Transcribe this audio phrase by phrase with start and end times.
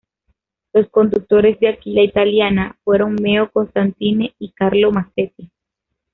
[0.73, 5.51] Los conductores de Aquila Italiana fueron Meo Constantini y Carlo Masetti.